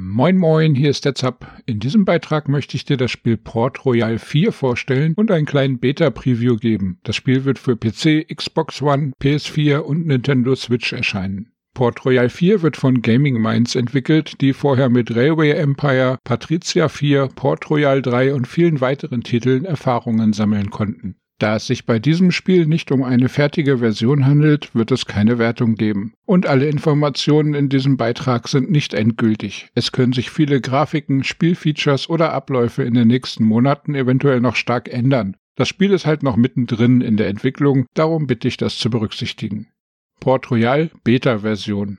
[0.00, 1.60] Moin moin, hier ist der Zap.
[1.66, 5.80] In diesem Beitrag möchte ich dir das Spiel Port Royal 4 vorstellen und einen kleinen
[5.80, 7.00] Beta-Preview geben.
[7.02, 11.50] Das Spiel wird für PC, Xbox One, PS4 und Nintendo Switch erscheinen.
[11.74, 17.30] Port Royal 4 wird von Gaming Minds entwickelt, die vorher mit Railway Empire, Patricia 4,
[17.34, 21.16] Port Royal 3 und vielen weiteren Titeln Erfahrungen sammeln konnten.
[21.38, 25.38] Da es sich bei diesem Spiel nicht um eine fertige Version handelt, wird es keine
[25.38, 26.14] Wertung geben.
[26.26, 29.68] Und alle Informationen in diesem Beitrag sind nicht endgültig.
[29.74, 34.88] Es können sich viele Grafiken, Spielfeatures oder Abläufe in den nächsten Monaten eventuell noch stark
[34.92, 35.36] ändern.
[35.54, 39.68] Das Spiel ist halt noch mittendrin in der Entwicklung, darum bitte ich das zu berücksichtigen.
[40.20, 41.98] Port Royal Beta-Version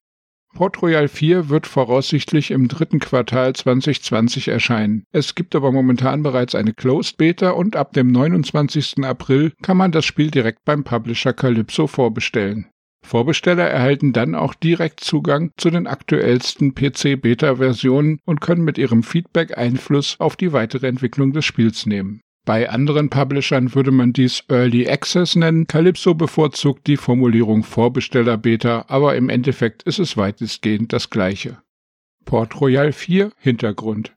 [0.59, 5.05] Port Royal 4 wird voraussichtlich im dritten Quartal 2020 erscheinen.
[5.13, 9.05] Es gibt aber momentan bereits eine Closed Beta und ab dem 29.
[9.05, 12.67] April kann man das Spiel direkt beim Publisher Calypso vorbestellen.
[13.01, 19.57] Vorbesteller erhalten dann auch direkt Zugang zu den aktuellsten PC-Beta-Versionen und können mit ihrem Feedback
[19.57, 22.19] Einfluss auf die weitere Entwicklung des Spiels nehmen.
[22.49, 25.67] Bei anderen Publishern würde man dies Early Access nennen.
[25.67, 31.59] Calypso bevorzugt die Formulierung Vorbesteller-Beta, aber im Endeffekt ist es weitestgehend das gleiche.
[32.25, 34.15] Port Royal 4 Hintergrund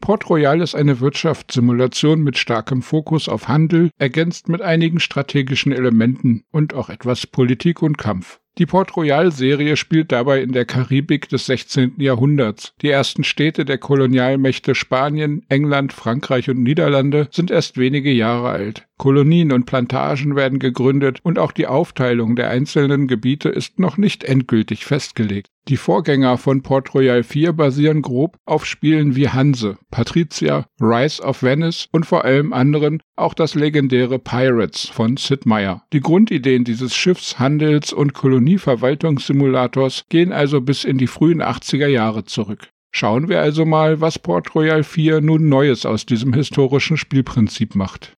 [0.00, 6.44] Port Royal ist eine Wirtschaftssimulation mit starkem Fokus auf Handel, ergänzt mit einigen strategischen Elementen
[6.50, 8.40] und auch etwas Politik und Kampf.
[8.58, 11.94] Die Port Royal-Serie spielt dabei in der Karibik des 16.
[11.98, 12.74] Jahrhunderts.
[12.82, 18.87] Die ersten Städte der Kolonialmächte Spanien, England, Frankreich und Niederlande sind erst wenige Jahre alt.
[18.98, 24.24] Kolonien und Plantagen werden gegründet und auch die Aufteilung der einzelnen Gebiete ist noch nicht
[24.24, 25.48] endgültig festgelegt.
[25.68, 31.42] Die Vorgänger von Port Royal 4 basieren grob auf Spielen wie Hanse, Patricia, Rise of
[31.42, 35.84] Venice und vor allem anderen auch das legendäre Pirates von Sid Meier.
[35.92, 42.24] Die Grundideen dieses Schiffs-, Handels- und Kolonieverwaltungssimulators gehen also bis in die frühen 80er Jahre
[42.24, 42.70] zurück.
[42.90, 48.17] Schauen wir also mal, was Port Royal 4 nun Neues aus diesem historischen Spielprinzip macht.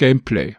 [0.00, 0.56] Gameplay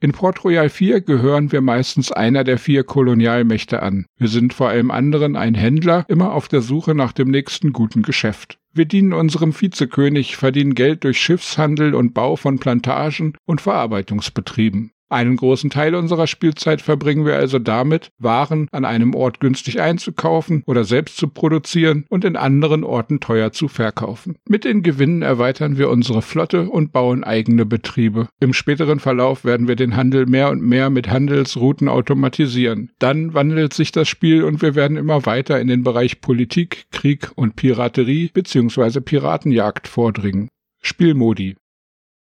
[0.00, 4.04] in Port Royal 4 gehören wir meistens einer der vier Kolonialmächte an.
[4.18, 8.02] Wir sind vor allem anderen ein Händler, immer auf der Suche nach dem nächsten guten
[8.02, 8.58] Geschäft.
[8.72, 14.90] Wir dienen unserem Vizekönig, verdienen Geld durch Schiffshandel und Bau von Plantagen und Verarbeitungsbetrieben.
[15.10, 20.62] Einen großen Teil unserer Spielzeit verbringen wir also damit, Waren an einem Ort günstig einzukaufen
[20.66, 24.36] oder selbst zu produzieren und in anderen Orten teuer zu verkaufen.
[24.48, 28.28] Mit den Gewinnen erweitern wir unsere Flotte und bauen eigene Betriebe.
[28.40, 32.90] Im späteren Verlauf werden wir den Handel mehr und mehr mit Handelsrouten automatisieren.
[32.98, 37.30] Dann wandelt sich das Spiel und wir werden immer weiter in den Bereich Politik, Krieg
[37.36, 39.00] und Piraterie bzw.
[39.00, 40.48] Piratenjagd vordringen.
[40.82, 41.56] Spielmodi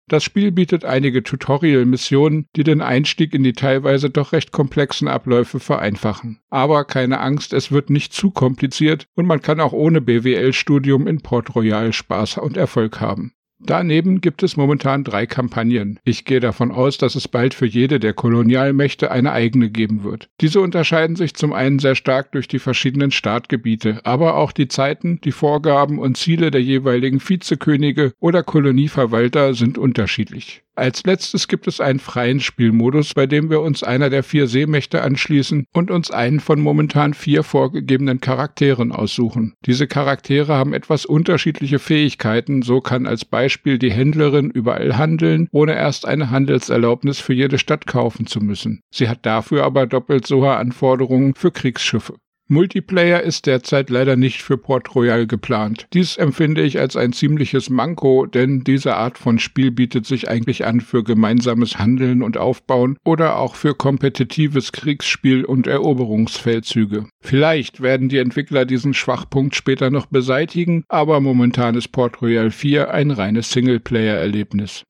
[0.06, 5.60] das Spiel bietet einige Tutorial-Missionen, die den Einstieg in die teilweise doch recht komplexen Abläufe
[5.60, 6.41] vereinfachen.
[6.50, 11.20] Aber keine Angst, es wird nicht zu kompliziert und man kann auch ohne BWL-Studium in
[11.20, 13.32] Port Royal Spaß und Erfolg haben.
[13.66, 15.98] Daneben gibt es momentan drei Kampagnen.
[16.04, 20.28] Ich gehe davon aus, dass es bald für jede der Kolonialmächte eine eigene geben wird.
[20.42, 25.19] Diese unterscheiden sich zum einen sehr stark durch die verschiedenen Startgebiete, aber auch die Zeiten,
[25.25, 30.62] die Vorgaben und Ziele der jeweiligen Vizekönige oder Kolonieverwalter sind unterschiedlich.
[30.77, 35.03] Als letztes gibt es einen freien Spielmodus, bei dem wir uns einer der vier Seemächte
[35.03, 39.55] anschließen und uns einen von momentan vier vorgegebenen Charakteren aussuchen.
[39.67, 45.75] Diese Charaktere haben etwas unterschiedliche Fähigkeiten, so kann als Beispiel die Händlerin überall handeln, ohne
[45.75, 48.81] erst eine Handelserlaubnis für jede Stadt kaufen zu müssen.
[48.93, 52.15] Sie hat dafür aber doppelt so hohe Anforderungen für Kriegsschiffe.
[52.54, 55.88] Multiplayer ist derzeit leider nicht für Port Royal geplant.
[55.92, 60.64] Dies empfinde ich als ein ziemliches Manko, denn diese Art von Spiel bietet sich eigentlich
[60.64, 67.09] an für gemeinsames Handeln und Aufbauen oder auch für kompetitives Kriegsspiel und Eroberungsfeldzüge.
[67.20, 72.94] Vielleicht werden die Entwickler diesen Schwachpunkt später noch beseitigen, aber momentan ist Port Royal 4
[72.94, 74.84] ein reines Singleplayer-Erlebnis.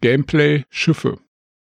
[0.00, 1.18] Gameplay Schiffe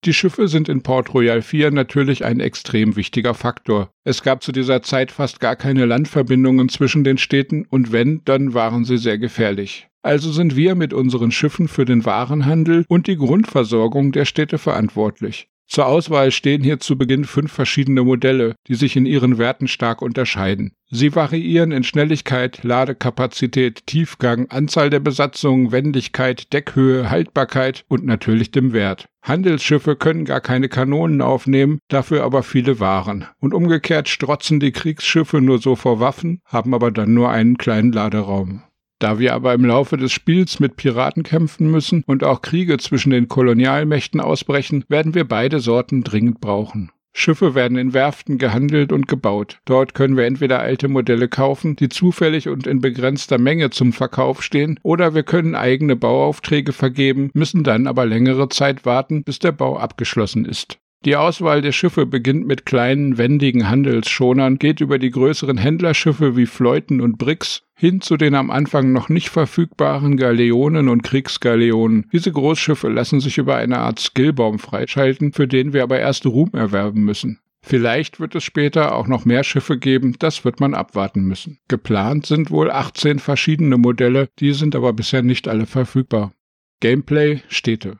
[0.04, 3.90] die Schiffe sind in Port Royal 4 natürlich ein extrem wichtiger Faktor.
[4.04, 8.52] Es gab zu dieser Zeit fast gar keine Landverbindungen zwischen den Städten und wenn, dann
[8.52, 9.88] waren sie sehr gefährlich.
[10.02, 15.48] Also sind wir mit unseren Schiffen für den Warenhandel und die Grundversorgung der Städte verantwortlich.
[15.72, 20.02] Zur Auswahl stehen hier zu Beginn fünf verschiedene Modelle, die sich in ihren Werten stark
[20.02, 20.72] unterscheiden.
[20.90, 28.74] Sie variieren in Schnelligkeit, Ladekapazität, Tiefgang, Anzahl der Besatzungen, Wendigkeit, Deckhöhe, Haltbarkeit und natürlich dem
[28.74, 29.06] Wert.
[29.22, 33.24] Handelsschiffe können gar keine Kanonen aufnehmen, dafür aber viele Waren.
[33.40, 37.92] Und umgekehrt strotzen die Kriegsschiffe nur so vor Waffen, haben aber dann nur einen kleinen
[37.92, 38.62] Laderaum.
[39.02, 43.10] Da wir aber im Laufe des Spiels mit Piraten kämpfen müssen und auch Kriege zwischen
[43.10, 46.92] den Kolonialmächten ausbrechen, werden wir beide Sorten dringend brauchen.
[47.12, 49.58] Schiffe werden in Werften gehandelt und gebaut.
[49.64, 54.40] Dort können wir entweder alte Modelle kaufen, die zufällig und in begrenzter Menge zum Verkauf
[54.40, 59.50] stehen, oder wir können eigene Bauaufträge vergeben, müssen dann aber längere Zeit warten, bis der
[59.50, 60.78] Bau abgeschlossen ist.
[61.04, 66.46] Die Auswahl der Schiffe beginnt mit kleinen, wendigen Handelsschonern, geht über die größeren Händlerschiffe wie
[66.46, 72.08] Fleuten und Bricks hin zu den am Anfang noch nicht verfügbaren Galeonen und Kriegsgaleonen.
[72.12, 76.50] Diese Großschiffe lassen sich über eine Art Skillbaum freischalten, für den wir aber erst Ruhm
[76.52, 77.40] erwerben müssen.
[77.64, 81.58] Vielleicht wird es später auch noch mehr Schiffe geben, das wird man abwarten müssen.
[81.66, 86.32] Geplant sind wohl 18 verschiedene Modelle, die sind aber bisher nicht alle verfügbar.
[86.80, 87.98] Gameplay Städte.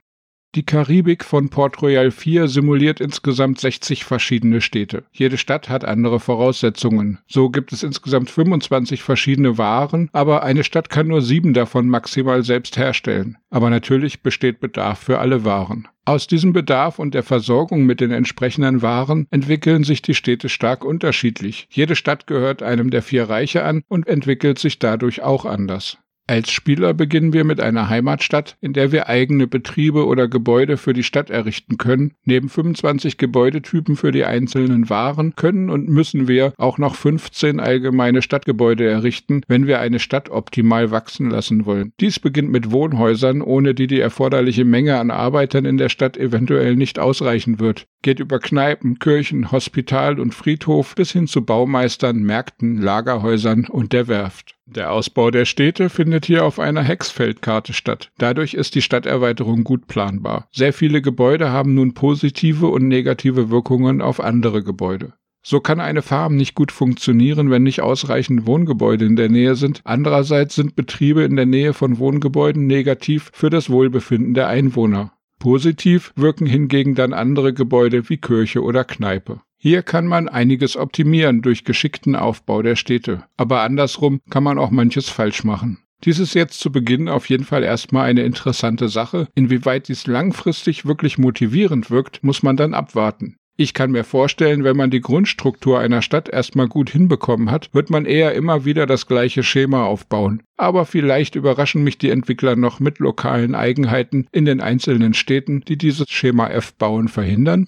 [0.55, 5.03] Die Karibik von Port Royal 4 simuliert insgesamt 60 verschiedene Städte.
[5.11, 7.17] Jede Stadt hat andere Voraussetzungen.
[7.27, 12.43] So gibt es insgesamt 25 verschiedene Waren, aber eine Stadt kann nur sieben davon maximal
[12.43, 13.37] selbst herstellen.
[13.49, 15.87] Aber natürlich besteht Bedarf für alle Waren.
[16.05, 20.85] Aus diesem Bedarf und der Versorgung mit den entsprechenden Waren entwickeln sich die Städte stark
[20.85, 21.67] unterschiedlich.
[21.71, 25.97] Jede Stadt gehört einem der vier Reiche an und entwickelt sich dadurch auch anders.
[26.33, 30.93] Als Spieler beginnen wir mit einer Heimatstadt, in der wir eigene Betriebe oder Gebäude für
[30.93, 32.13] die Stadt errichten können.
[32.25, 38.23] Neben 25 Gebäudetypen für die einzelnen Waren können und müssen wir auch noch 15 allgemeine
[38.23, 41.93] Stadtgebäude errichten, wenn wir eine Stadt optimal wachsen lassen wollen.
[41.99, 46.75] Dies beginnt mit Wohnhäusern, ohne die die erforderliche Menge an Arbeitern in der Stadt eventuell
[46.75, 47.85] nicht ausreichen wird.
[48.03, 54.09] Geht über Kneipen, Kirchen, Hospital und Friedhof bis hin zu Baumeistern, Märkten, Lagerhäusern und der
[54.09, 54.55] Werft.
[54.65, 58.11] Der Ausbau der Städte findet hier auf einer Hexfeldkarte statt.
[58.17, 60.49] Dadurch ist die Stadterweiterung gut planbar.
[60.51, 65.13] Sehr viele Gebäude haben nun positive und negative Wirkungen auf andere Gebäude.
[65.41, 69.79] So kann eine Farm nicht gut funktionieren, wenn nicht ausreichend Wohngebäude in der Nähe sind.
[69.85, 75.13] Andererseits sind Betriebe in der Nähe von Wohngebäuden negativ für das Wohlbefinden der Einwohner.
[75.43, 79.41] Positiv wirken hingegen dann andere Gebäude wie Kirche oder Kneipe.
[79.57, 84.71] Hier kann man einiges optimieren durch geschickten Aufbau der Städte, aber andersrum kann man auch
[84.71, 85.79] manches falsch machen.
[86.05, 89.27] Dies ist jetzt zu Beginn auf jeden Fall erstmal eine interessante Sache.
[89.35, 93.35] Inwieweit dies langfristig wirklich motivierend wirkt, muss man dann abwarten.
[93.55, 97.91] Ich kann mir vorstellen, wenn man die Grundstruktur einer Stadt erstmal gut hinbekommen hat, wird
[97.91, 100.41] man eher immer wieder das gleiche Schema aufbauen.
[100.57, 105.77] Aber vielleicht überraschen mich die Entwickler noch mit lokalen Eigenheiten in den einzelnen Städten, die
[105.77, 107.67] dieses Schema F bauen verhindern.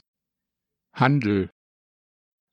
[0.92, 1.50] Handel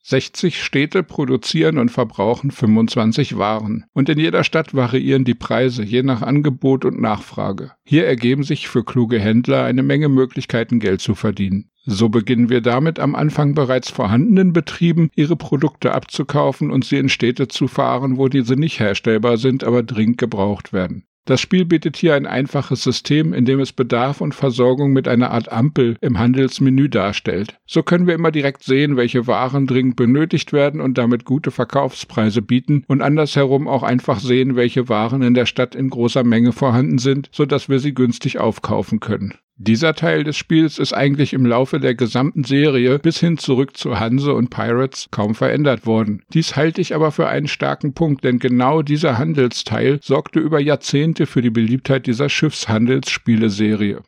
[0.02, 3.84] 60 Städte produzieren und verbrauchen 25 Waren.
[3.92, 7.72] Und in jeder Stadt variieren die Preise je nach Angebot und Nachfrage.
[7.84, 11.70] Hier ergeben sich für kluge Händler eine Menge Möglichkeiten, Geld zu verdienen.
[11.84, 17.08] So beginnen wir damit, am Anfang bereits vorhandenen Betrieben ihre Produkte abzukaufen und sie in
[17.08, 21.04] Städte zu fahren, wo diese nicht herstellbar sind, aber dringend gebraucht werden.
[21.24, 25.30] Das Spiel bietet hier ein einfaches System, in dem es Bedarf und Versorgung mit einer
[25.30, 27.58] Art Ampel im Handelsmenü darstellt.
[27.64, 32.42] So können wir immer direkt sehen, welche Waren dringend benötigt werden und damit gute Verkaufspreise
[32.42, 36.98] bieten und andersherum auch einfach sehen, welche Waren in der Stadt in großer Menge vorhanden
[36.98, 39.34] sind, sodass wir sie günstig aufkaufen können.
[39.56, 44.00] Dieser Teil des Spiels ist eigentlich im Laufe der gesamten Serie bis hin zurück zu
[44.00, 46.22] Hanse und Pirates kaum verändert worden.
[46.32, 51.26] Dies halte ich aber für einen starken Punkt, denn genau dieser Handelsteil sorgte über Jahrzehnte
[51.26, 54.02] für die Beliebtheit dieser Schiffshandelsspieleserie.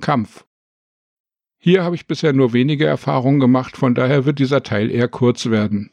[0.00, 0.44] Kampf
[1.62, 5.50] hier habe ich bisher nur wenige Erfahrungen gemacht, von daher wird dieser Teil eher kurz
[5.50, 5.90] werden.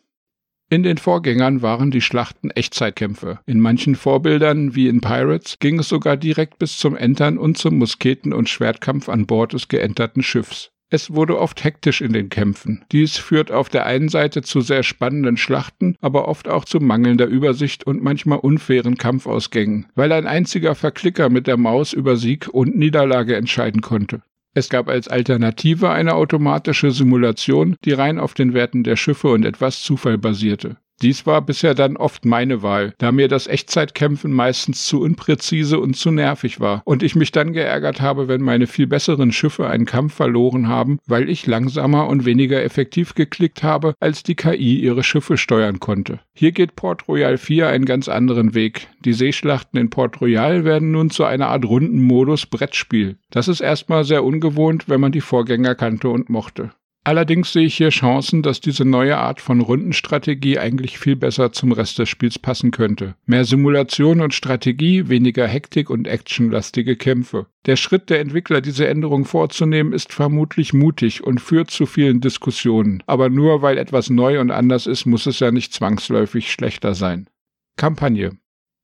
[0.70, 3.40] In den Vorgängern waren die Schlachten Echtzeitkämpfe.
[3.46, 7.78] In manchen Vorbildern, wie in Pirates, ging es sogar direkt bis zum Entern und zum
[7.78, 10.72] Musketen- und Schwertkampf an Bord des geenterten Schiffs.
[10.90, 12.84] Es wurde oft hektisch in den Kämpfen.
[12.92, 17.28] Dies führt auf der einen Seite zu sehr spannenden Schlachten, aber oft auch zu mangelnder
[17.28, 22.76] Übersicht und manchmal unfairen Kampfausgängen, weil ein einziger Verklicker mit der Maus über Sieg und
[22.76, 24.22] Niederlage entscheiden konnte.
[24.58, 29.46] Es gab als Alternative eine automatische Simulation, die rein auf den Werten der Schiffe und
[29.46, 30.78] etwas Zufall basierte.
[31.04, 35.96] Dies war bisher dann oft meine Wahl, da mir das Echtzeitkämpfen meistens zu unpräzise und
[35.96, 39.86] zu nervig war und ich mich dann geärgert habe, wenn meine viel besseren Schiffe einen
[39.86, 45.04] Kampf verloren haben, weil ich langsamer und weniger effektiv geklickt habe, als die KI ihre
[45.04, 46.20] Schiffe steuern konnte.
[46.34, 48.88] Hier geht Port Royal 4 einen ganz anderen Weg.
[49.06, 53.18] Die Seeschlachten in Port Royal werden nun zu einer Art runden Modus Brettspiel.
[53.30, 56.72] Das ist erstmal sehr ungewohnt, wenn man die Vorgänger kannte und mochte.
[57.08, 61.72] Allerdings sehe ich hier Chancen, dass diese neue Art von Rundenstrategie eigentlich viel besser zum
[61.72, 63.16] Rest des Spiels passen könnte.
[63.26, 67.46] Mehr Simulation und Strategie, weniger Hektik und actionlastige Kämpfe.
[67.66, 73.02] Der Schritt der Entwickler, diese Änderung vorzunehmen, ist vermutlich mutig und führt zu vielen Diskussionen.
[73.06, 77.30] Aber nur weil etwas neu und anders ist, muss es ja nicht zwangsläufig schlechter sein.
[77.78, 78.38] Kampagne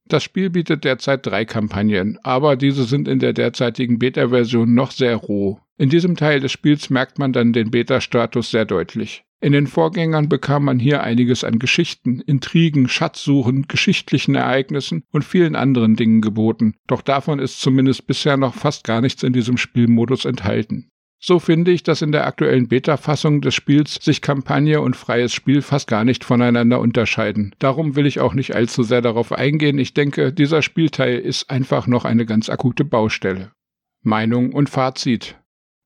[0.05, 5.15] Das Spiel bietet derzeit drei Kampagnen, aber diese sind in der derzeitigen Beta-Version noch sehr
[5.15, 5.59] roh.
[5.77, 9.23] In diesem Teil des Spiels merkt man dann den Beta-Status sehr deutlich.
[9.43, 15.57] In den Vorgängern bekam man hier einiges an Geschichten, Intrigen, Schatzsuchen, geschichtlichen Ereignissen und vielen
[15.57, 20.23] anderen Dingen geboten, doch davon ist zumindest bisher noch fast gar nichts in diesem Spielmodus
[20.23, 20.91] enthalten.
[21.25, 25.61] So finde ich, dass in der aktuellen Beta-Fassung des Spiels sich Kampagne und freies Spiel
[25.61, 27.55] fast gar nicht voneinander unterscheiden.
[27.59, 29.77] Darum will ich auch nicht allzu sehr darauf eingehen.
[29.77, 33.53] Ich denke, dieser Spielteil ist einfach noch eine ganz akute Baustelle.
[34.01, 35.37] Meinung und Fazit.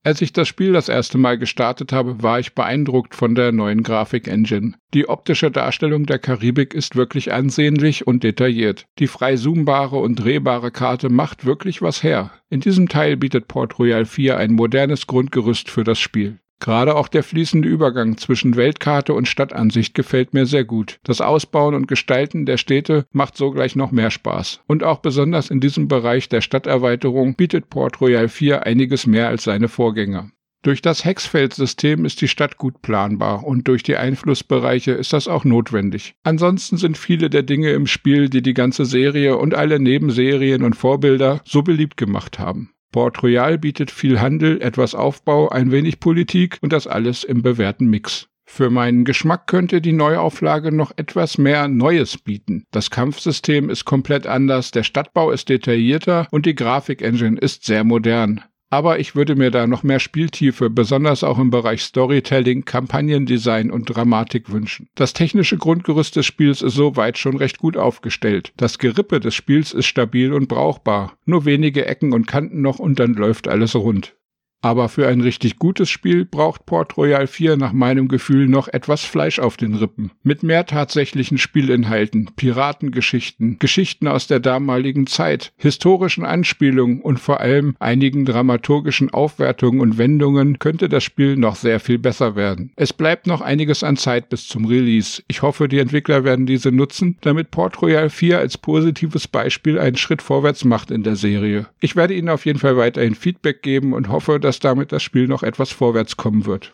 [0.08, 3.84] Als ich das Spiel das erste Mal gestartet habe, war ich beeindruckt von der neuen
[3.84, 4.76] Grafik-Engine.
[4.94, 8.86] Die optische Darstellung der Karibik ist wirklich ansehnlich und detailliert.
[9.00, 12.32] Die frei zoombare und drehbare Karte macht wirklich was her.
[12.50, 16.40] In diesem Teil bietet Port Royal 4 ein modernes Grundgerüst für das Spiel.
[16.60, 21.00] Gerade auch der fließende Übergang zwischen Weltkarte und Stadtansicht gefällt mir sehr gut.
[21.04, 24.62] Das Ausbauen und Gestalten der Städte macht so gleich noch mehr Spaß.
[24.68, 29.44] Und auch besonders in diesem Bereich der Stadterweiterung bietet Port Royal 4 einiges mehr als
[29.44, 30.32] seine Vorgänger.
[30.64, 35.46] Durch das Hexfeldsystem ist die Stadt gut planbar und durch die Einflussbereiche ist das auch
[35.46, 36.16] notwendig.
[36.24, 40.76] Ansonsten sind viele der Dinge im Spiel, die die ganze Serie und alle Nebenserien und
[40.76, 42.72] Vorbilder so beliebt gemacht haben.
[42.92, 47.88] Port Royal bietet viel Handel, etwas Aufbau, ein wenig Politik und das alles im bewährten
[47.88, 48.28] Mix.
[48.50, 52.64] Für meinen Geschmack könnte die Neuauflage noch etwas mehr Neues bieten.
[52.72, 58.44] Das Kampfsystem ist komplett anders, der Stadtbau ist detaillierter und die Grafikengine ist sehr modern.
[58.70, 63.86] Aber ich würde mir da noch mehr Spieltiefe, besonders auch im Bereich Storytelling, Kampagnendesign und
[63.86, 64.90] Dramatik wünschen.
[64.96, 68.52] Das technische Grundgerüst des Spiels ist soweit schon recht gut aufgestellt.
[68.58, 71.18] Das Gerippe des Spiels ist stabil und brauchbar.
[71.26, 74.17] Nur wenige Ecken und Kanten noch und dann läuft alles rund.
[74.62, 79.04] Aber für ein richtig gutes Spiel braucht Port Royal 4 nach meinem Gefühl noch etwas
[79.04, 80.12] Fleisch auf den Rippen.
[80.24, 87.76] Mit mehr tatsächlichen Spielinhalten, Piratengeschichten, Geschichten aus der damaligen Zeit, historischen Anspielungen und vor allem
[87.80, 92.72] einigen dramaturgischen Aufwertungen und Wendungen könnte das Spiel noch sehr viel besser werden.
[92.76, 95.22] Es bleibt noch einiges an Zeit bis zum Release.
[95.28, 99.98] Ich hoffe, die Entwickler werden diese nutzen, damit Port Royal 4 als positives Beispiel einen
[99.98, 101.68] Schritt vorwärts macht in der Serie.
[101.80, 105.28] Ich werde Ihnen auf jeden Fall weiterhin Feedback geben und hoffe, dass damit das Spiel
[105.28, 106.74] noch etwas vorwärts kommen wird.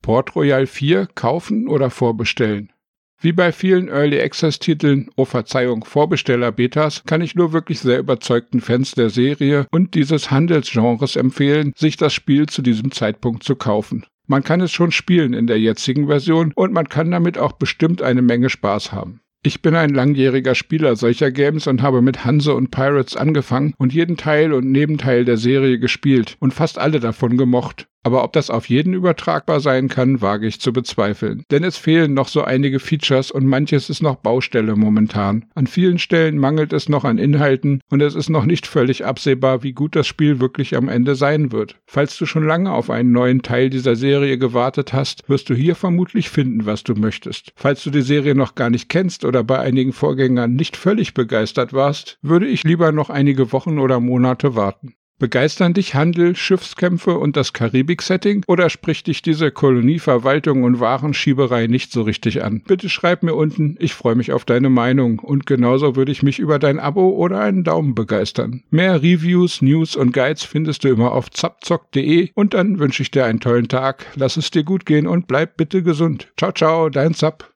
[0.00, 2.72] Port Royal 4 kaufen oder vorbestellen?
[3.20, 8.60] Wie bei vielen Early Access Titeln, oh Verzeihung, Vorbesteller-Betas, kann ich nur wirklich sehr überzeugten
[8.60, 14.06] Fans der Serie und dieses Handelsgenres empfehlen, sich das Spiel zu diesem Zeitpunkt zu kaufen.
[14.28, 18.02] Man kann es schon spielen in der jetzigen Version und man kann damit auch bestimmt
[18.02, 19.20] eine Menge Spaß haben.
[19.42, 23.94] Ich bin ein langjähriger Spieler solcher Games und habe mit Hanse und Pirates angefangen und
[23.94, 27.89] jeden Teil und Nebenteil der Serie gespielt und fast alle davon gemocht.
[28.02, 31.44] Aber ob das auf jeden übertragbar sein kann, wage ich zu bezweifeln.
[31.50, 35.44] Denn es fehlen noch so einige Features und manches ist noch Baustelle momentan.
[35.54, 39.62] An vielen Stellen mangelt es noch an Inhalten und es ist noch nicht völlig absehbar,
[39.62, 41.76] wie gut das Spiel wirklich am Ende sein wird.
[41.86, 45.74] Falls du schon lange auf einen neuen Teil dieser Serie gewartet hast, wirst du hier
[45.74, 47.52] vermutlich finden, was du möchtest.
[47.56, 51.74] Falls du die Serie noch gar nicht kennst oder bei einigen Vorgängern nicht völlig begeistert
[51.74, 54.94] warst, würde ich lieber noch einige Wochen oder Monate warten.
[55.20, 61.92] Begeistern dich Handel, Schiffskämpfe und das Karibik-Setting oder spricht dich diese Kolonieverwaltung und Warenschieberei nicht
[61.92, 62.62] so richtig an?
[62.66, 66.38] Bitte schreib mir unten, ich freue mich auf deine Meinung und genauso würde ich mich
[66.38, 68.62] über dein Abo oder einen Daumen begeistern.
[68.70, 73.26] Mehr Reviews, News und Guides findest du immer auf zapzock.de und dann wünsche ich dir
[73.26, 76.32] einen tollen Tag, lass es dir gut gehen und bleib bitte gesund.
[76.38, 77.46] Ciao, ciao, dein Zap.